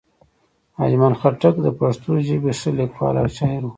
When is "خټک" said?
1.19-1.55